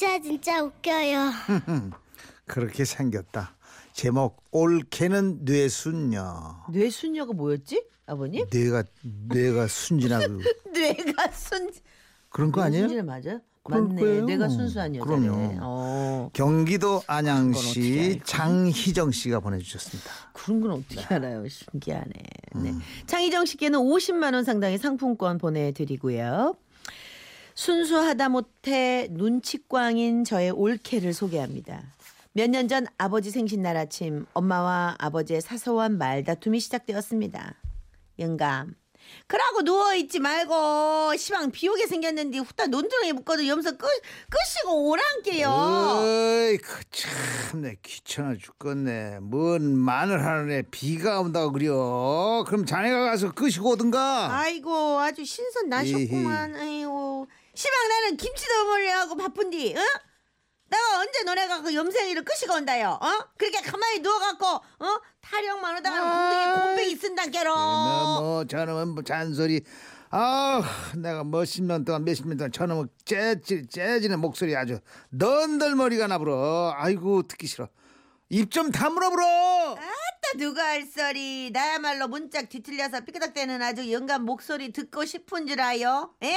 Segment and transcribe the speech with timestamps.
[0.00, 1.30] 진짜 진짜 웃겨요.
[2.46, 3.54] 그렇게 생겼다.
[3.92, 6.64] 제목 올케는 뇌순녀.
[6.70, 7.84] 뇌순녀가 뭐였지?
[8.06, 8.46] 아버님?
[8.50, 8.84] 뇌가
[9.28, 10.24] 뇌가 순진하고
[10.72, 11.70] 뇌가 순
[12.30, 12.84] 그런 거 아니에요?
[12.84, 13.40] 순진해 맞아?
[13.68, 14.00] 맞네.
[14.00, 14.24] 거예요.
[14.24, 15.20] 뇌가 순수한 여자네.
[15.20, 15.58] 그럼요.
[15.60, 16.30] 어.
[16.32, 18.20] 경기도 안양시?
[18.24, 20.10] 장희정 씨가 보내주셨습니다.
[20.32, 21.46] 그런 건 어떻게 알아요?
[21.46, 22.12] 신기하네.
[22.54, 22.70] 네.
[22.70, 22.80] 음.
[23.04, 26.56] 창희정 씨께는 50만 원 상당의 상품권 보내드리고요.
[27.64, 31.82] 순수하다 못해 눈치꽝인 저의 올케를 소개합니다.
[32.32, 37.56] 몇 년 전 아버지 생신날 아침 엄마와 아버지의 사소한 말다툼이 시작되었습니다.
[38.18, 38.74] 영감.
[39.26, 43.86] 그러고 누워있지 말고 시방 비오게 생겼는데 후딱 논두렁에 묶어도 염소 끄,
[44.30, 45.48] 끄시고 오란게요.
[45.50, 49.18] 어이 그 참내 귀찮아 죽겠네.
[49.20, 52.42] 뭔 마늘 하늘에 비가 온다고 그려.
[52.46, 54.34] 그럼 자네가 가서 끄시고 오든가.
[54.40, 56.54] 아이고 아주 신선 나셨구만.
[56.56, 59.76] 아이고 시방 나는 김치도 먹으려고 바쁜디.
[59.76, 59.80] 어?
[60.68, 62.98] 내가 언제 너네가 그 염생이를 끄시고 온다요.
[63.02, 63.08] 어?
[63.36, 65.00] 그렇게 가만히 누워갖고 어?
[65.20, 67.54] 타령만 하다가 공백이 공백이 쓴다께로.
[67.54, 69.62] 뭐 저놈은 뭐 잔소리.
[70.12, 70.62] 아,
[70.96, 76.74] 내가 몇십 년 동안 몇십 년 동안 저놈은 째지 째지는 목소리 아주 넌덜머리가 나불어.
[76.76, 77.68] 아이고 듣기 싫어.
[78.28, 79.72] 입 좀 다물어 불어.
[79.72, 79.80] 아따
[80.36, 86.36] 누가 할 소리 나야말로 문짝 뒤틀려서 삐그덕대는 아주 영감 목소리 듣고 싶은 줄 아요 에?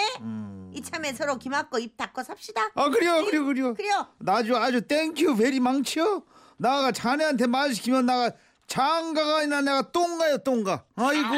[0.73, 3.73] 이참에 서로 귀 막고 입 닫고 삽시다 아 그래요, 그래요, 그래요.
[3.75, 6.23] 그래요 나주 아주 thank you very much요.
[6.57, 8.31] 나가 자네한테 말 시키면 나가
[8.67, 10.85] 장가가 아니라 내가 똥가요 똥가.
[10.95, 11.29] 아이고.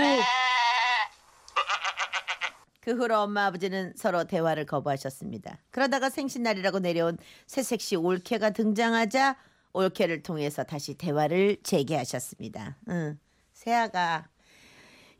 [2.81, 5.57] 그 후로 엄마 아버지는 서로 대화를 거부하셨습니다.
[5.71, 7.17] 그러다가 생신날이라고 내려온
[7.47, 9.35] 새색시 올케가 등장하자
[9.75, 12.77] 올케를 통해서 다시 대화를 재개하셨습니다.
[12.89, 13.19] 응.
[13.53, 14.27] 세아가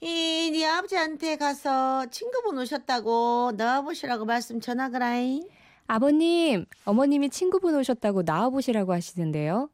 [0.01, 5.47] 이 네 아버지한테 가서 친구분 오셨다고 넣어보시라고 말씀 전하거라잉.
[5.87, 9.69] 아버님, 어머님이 친구분 오셨다고 나와보시라고 하시던데요.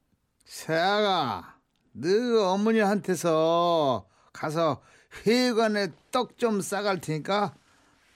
[0.45, 1.55] 세아가
[1.93, 2.07] 너
[2.53, 4.81] 어머니한테서 가서
[5.25, 7.53] 회관에 떡 좀 싸갈 테니까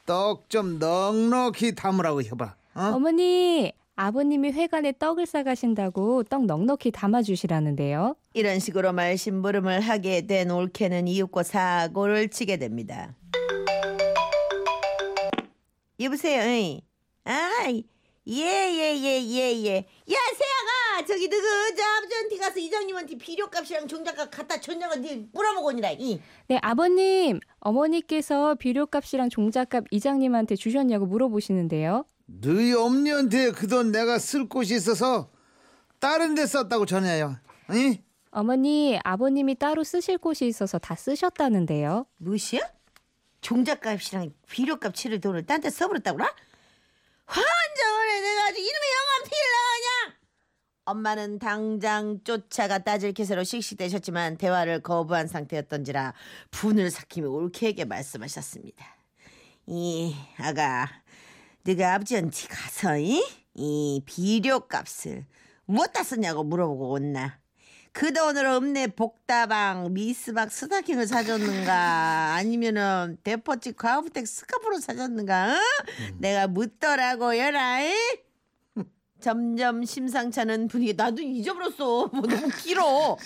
[0.05, 2.55] 떡 좀 넉넉히 담으라고 해봐.
[2.75, 2.81] 어?
[2.95, 8.15] 어머니, 아버님이 회관에 떡을 싸가신다고 떡 넉넉히 담아주시라는데요.
[8.33, 13.15] 이런 식으로 말심부름을 하게 된 올케는 이윽고 사고를 치게 됩니다.
[15.99, 16.41] 여보세요.
[16.43, 16.81] 응.
[17.23, 17.49] 아,
[18.27, 19.75] 예예예예 예.
[19.77, 19.83] 야
[20.35, 25.91] 세아가 저기 너그 저 아버지한테 가서 이장님한테 비료값이랑 종잣값 갖다 줬냐고 네 물어보고 오니라.
[25.91, 26.19] 이.
[26.47, 32.05] 네, 아버님, 어머니께서 비료값이랑 종잣값 이장님한테 주셨냐고 물어보시는데요.
[32.25, 35.29] 너희 엄니한테 그 돈 내가 쓸 곳이 있어서
[35.99, 37.37] 다른 데 썼다고 전해요.
[37.71, 37.97] 응?
[38.31, 42.05] 어머니, 아버님이 따로 쓰실 곳이 있어서 다 쓰셨다는데요.
[42.17, 42.61] 무엇이야?
[43.41, 46.25] 종잣값이랑 비료값 치를 돈을 딴 데 써버렸다구나?
[47.27, 50.15] 환장을 해 내가 아주 이놈의 영감 피를 나가냐
[50.87, 56.13] 엄마는 당장 쫓아가 따질 기세로 씩씩대셨지만 대화를 거부한 상태였던지라
[56.51, 58.85] 분을 삭히며 올케에게 말씀하셨습니다.
[59.67, 60.87] 이 아가
[61.65, 63.23] 네가 아버지한테 가서 이,
[63.55, 65.25] 이 비료값을
[65.65, 67.39] 무엇다 쓰냐고 물어보고 온나?
[67.91, 72.35] 그 돈으로 읍내 복다방 미스박 스타킹을 사줬는가?
[72.35, 75.53] 아니면은 대포집 가우tek 스카프로 사줬는가?
[75.53, 75.57] 어?
[76.19, 77.93] 내가 묻더라고 여라 이?
[79.25, 80.93] 점점 심상찮은 분위기.
[80.93, 82.09] 나도 잊어버렸어.
[82.13, 83.17] 뭐 너무 길어.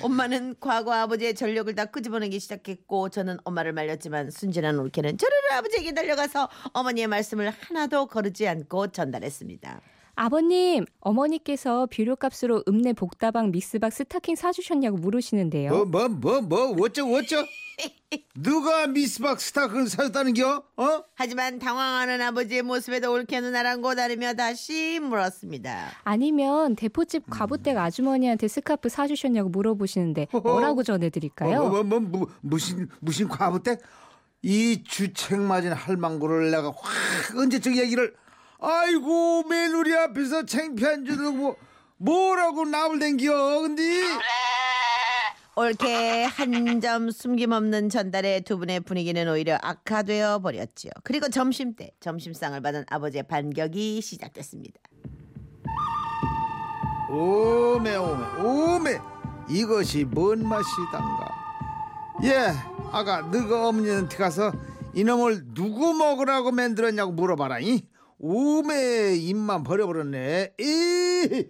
[0.00, 6.48] 엄마는 과거 아버지의 전력을 다 끄집어내기 시작했고 저는 엄마를 말렸지만 순진한 올케는 저르르 아버지에게 달려가서
[6.74, 9.80] 어머니의 말씀을 하나도 거르지 않고 전달했습니다
[10.22, 15.70] 아버님, 어머니께서 비료값으로 읍내 복다방 미스박 스타킹 사주셨냐고 물으시는데요.
[15.70, 17.44] 뭐 뭐 뭐 뭐 어쩌고 어쩌?
[18.34, 20.64] 누가 미스박 스타크를 사줬다는겨?
[20.76, 21.04] 어?
[21.14, 25.90] 하지만 당황하는 아버지의 모습에도 올케는 아랑곳하리며 다시 물었습니다.
[26.02, 31.60] 아니면 대포집 과부댁 아주머니한테 스카프 사주셨냐고 물어보시는데 뭐라고 전해드릴까요?
[31.68, 33.80] 뭐, 뭐, 뭐, 뭐, 무슨 무슨 과부댁?
[34.42, 38.14] 이 주책 맞은 할망구를 내가 확 언제적 얘기를
[38.60, 41.56] 아이고 며느리 앞에서 창피한 줄도 뭐
[41.96, 43.82] 뭐라고 나불 댕겨 근데
[45.54, 50.88] 올케 한점 숨김없는 전달에 두 분의 분위기는 오히려 악화되어 버렸죠.
[51.02, 54.78] 그리고 점심 때 점심상을 받은 아버지의 반격이 시작됐습니다.
[57.10, 59.00] 오메 오메 오메
[59.48, 61.28] 이것이 뭔 맛이단가
[62.24, 62.52] 예
[62.92, 64.52] 아가 너가 어머니한테 가서
[64.94, 67.82] 이놈을 누구 먹으라고 만들었냐고 물어봐라 이
[68.18, 71.44] 오메 입만 버려버렸네 이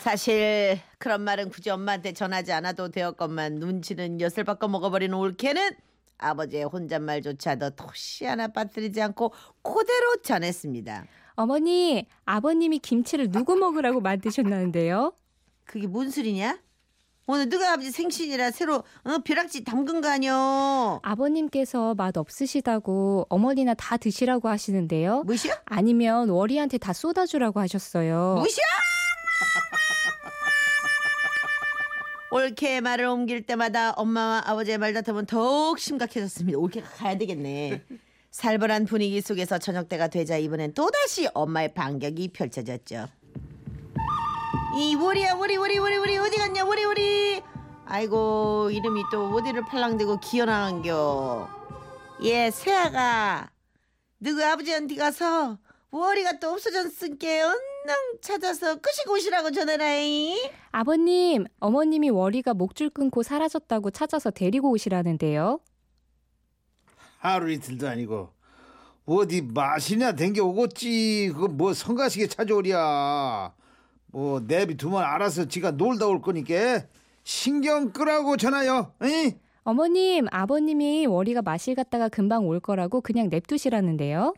[0.00, 5.70] 사실 그런 말은 굳이 엄마한테 전하지 않아도 되었건만 눈치는 엿을 바꿔 먹어버린 올케는
[6.18, 9.32] 아버지의 혼잣말조차도 토시 하나 빠뜨리지 않고
[9.62, 11.06] 그대로 전했습니다.
[11.36, 15.14] 어머니, 아버님이 김치를 누구 먹으라고 만드셨나는데요?
[15.64, 16.58] 그게 뭔 소리냐?
[17.26, 21.00] 오늘 누가 아버지 생신이라 새로 어, 벼락지 담근 거 아니여?
[21.02, 25.22] 아버님께서 맛 없으시다고 어머니나 다 드시라고 하시는데요.
[25.22, 25.58] 무시야?
[25.64, 28.36] 아니면 월이한테 다 쏟아주라고 하셨어요.
[28.38, 28.64] 무시야?
[32.30, 36.58] 올케의 말을 옮길 때마다 엄마와 아버지의 말다툼은 더욱 심각해졌습니다.
[36.58, 37.84] 올케가 가야 되겠네.
[38.32, 43.06] 살벌한 분위기 속에서 저녁 때가 되자 이번엔 또다시 엄마의 반격이 펼쳐졌죠.
[44.76, 46.63] 이 월이야 월이 월이 월이 월이 어디 갔냐
[47.94, 51.48] 아이고 이름이 또 어디를 팔랑대고 기어나간겨.
[52.22, 53.50] 예 새아가
[54.18, 55.58] 너그 아버지한테 가서
[55.92, 60.34] 월이가 또 없어졌으니께 얼른 찾아서 끄시고 오시라고 전해라잉
[60.72, 65.60] 아버님, 어머님이 월이가 목줄 끊고 사라졌다고 찾아서 데리고 오시라는데요.
[67.18, 68.30] 하루 이틀도 아니고
[69.06, 71.30] 어디 마시냐 댕겨 오겠지.
[71.32, 73.54] 그거 뭐 성가시게 찾아오랴.
[74.08, 76.82] 뭐 내비 두면 알아서 지가 놀다 올 거니까
[77.24, 79.38] 신경 끄라고 전화요 응?
[79.66, 84.34] 어머님, 아버님이 월이가 마실 갔다가 금방 올 거라고 그냥 냅두시라는데요.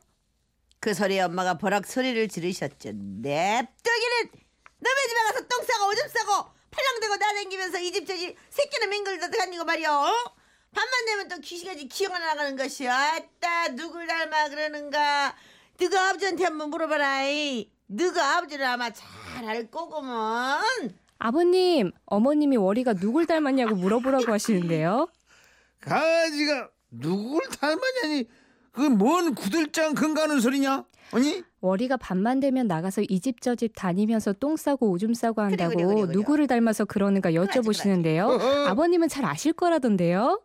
[0.79, 4.31] 그 소리에 엄마가 버럭 소리를 지르셨죠 냅두기는
[4.79, 9.65] 너네 집에 가서 똥 싸고 오줌 싸고 팔랑대고 나댕기면서 이 집 저집 새끼는 맹글도 다니고
[9.65, 10.13] 말이야 어?
[10.73, 15.35] 밤만 되면 또 귀신같이 기어가 나가는 것이야 아따 누굴 닮아 그러는가
[15.81, 17.69] 너가 아버지한테 한번 물어봐라 이.
[17.89, 19.07] 너가 아버지를 아마 잘
[19.45, 20.63] 알 거구먼
[21.19, 25.09] 아버님, 어머님이 월이가 누굴 닮았냐고 물어보라고 하시는데요.
[25.81, 28.29] 강아지가 누굴 닮았냐니
[28.73, 31.43] 그게 뭔 구들장 근가는 소리냐 아니?
[31.61, 35.85] 월이가 밤만 되면 나가서 이 집 저 집 다니면서 똥 싸고 오줌 싸고 한다고 그래,
[35.87, 36.13] 그래, 그래.
[36.13, 38.67] 누구를 닮아서 그러는가 여쭤보시는데요.
[38.69, 40.43] 아버님은 잘 아실 거라던데요.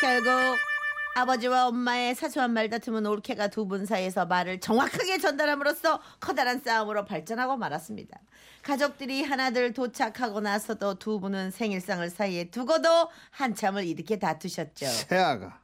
[0.00, 0.56] 결국
[1.14, 8.18] 아버지와 엄마의 사소한 말다툼은 올케가 두 분 사이에서 말을 정확하게 전달함으로써 커다란 싸움으로 발전하고 말았습니다.
[8.62, 14.86] 가족들이 하나둘 도착하고 나서도 두 분은 생일상을 사이에 두고도 한참을 이렇게 다투셨죠.
[14.86, 15.60] 새아가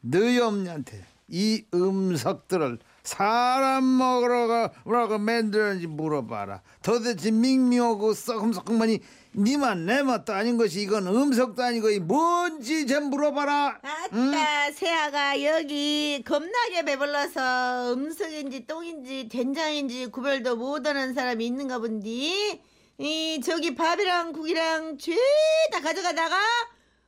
[0.00, 2.78] 너희 엄니한테 이 음석들을
[3.08, 6.60] 사람 먹으러 가라고 만들었는지 물어봐라.
[6.82, 9.00] 도대체 밍밍하고 썩음썩음하니
[9.34, 13.80] 니만 내 맛도 아닌 것이 이건 음석도 아니고 이 뭔지 좀 물어봐라.
[13.82, 22.60] 아따 새아가 여기 겁나게 배불러서 음식인지 똥인지 된장인지 구별도 못하는 사람이 있는가 본디?
[22.98, 26.36] 이 저기 밥이랑 국이랑 죄다 가져가다가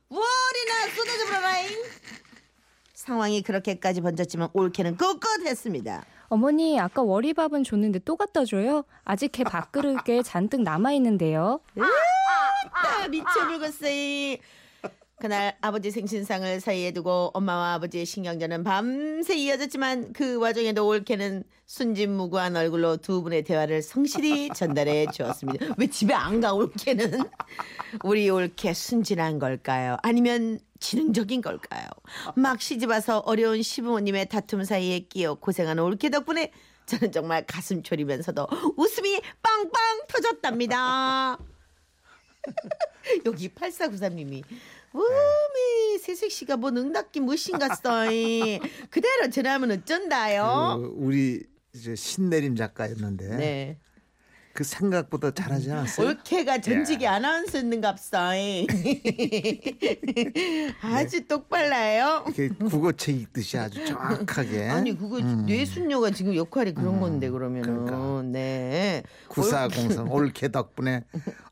[0.09, 1.69] 월이나 쏟아져 버라잉
[3.01, 8.85] 상황이 그렇게까지 번졌지만 올케는 꿋꿋했습니다 어머니, 아까 월이밥은 줬는데 또 갖다 줘요?
[9.03, 11.59] 아직 개 밥그릇에 잔뜩 남아 있는데요.
[12.71, 14.39] 아, 미쳐불겠어이.
[15.21, 22.97] 그날 아버지 생신상을 사이에 두고 엄마와 아버지의 신경전은 밤새 이어졌지만 그 와중에도 올케는 순진무구한 얼굴로
[22.97, 25.75] 두 분의 대화를 성실히 전달해 주었습니다.
[25.77, 27.19] 왜 집에 안 가 올케는?
[28.03, 29.95] 우리 올케 순진한 걸까요?
[30.01, 31.85] 아니면 지능적인 걸까요?
[32.35, 36.51] 막 시집 와서 어려운 시부모님의 다툼 사이에 끼어 고생하는 올케 덕분에
[36.87, 41.37] 저는 정말 가슴 졸이면서도 웃음이 빵빵 터졌답니다.
[43.27, 44.43] 여기 8493님이
[44.93, 48.05] 우미 세색 씨가 뭐 능답기 무신 갔어
[48.89, 50.79] 그대로 전하면 어쩐다요?
[50.81, 53.79] 그 우리 이제 신내림 작가였는데 네
[54.53, 56.07] 그 생각보다 잘하지 않았어요?
[56.07, 58.31] 올케가 전직이 아나운서였는갑사
[60.81, 67.85] 아주 똑발라요 이렇게 국어책 읽듯이 아주 정확하게 아니 그거 뇌순녀가 지금 역할이 그런 건데 그러면은
[67.85, 68.21] 그러니까.
[68.23, 71.03] 네 구사공성 올케 덕분에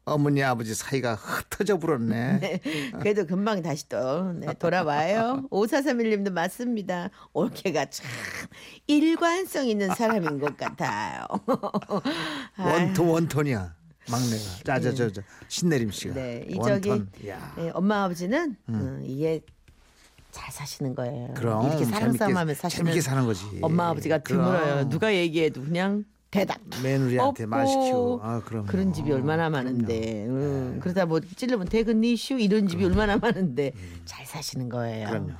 [0.09, 2.39] 어머니 아버지 사이가 흩어져 불었네.
[2.41, 2.59] 네,
[2.99, 5.43] 그래도 금방 다시 또 네, 돌아와요.
[5.51, 7.09] 5431님도 맞습니다.
[7.33, 8.07] 올케가 참
[8.87, 11.25] 일관성 있는 사람인 것 같아요.
[12.57, 13.75] 원톤 원톤이야
[14.10, 14.43] 막내가.
[14.63, 16.13] 자저저 신내림 씨가.
[16.15, 17.10] 네, 이 저기 원톤.
[17.27, 17.53] 야.
[17.58, 19.41] 네, 엄마 아버지는 음, 이게
[20.31, 21.34] 잘 사시는 거예요.
[21.36, 23.43] 그럼 이렇게 사랑 싸움하면 사시는 재밌게 사는 거지.
[23.62, 24.46] 엄마 아버지가 그럼.
[24.46, 24.89] 드물어요.
[24.89, 26.60] 누가 얘기해도 그냥 대답.
[26.84, 28.19] 며느리한테 말 시키고.
[28.22, 28.65] 아 그럼.
[28.67, 33.72] 그런 집이 얼마나 많은데 음, 그러다 뭐 찔르면 퇴근 이슈 이런 집이 얼마나 많은데
[34.05, 35.10] 잘 사시는 거예요.
[35.10, 35.31] 그럼요.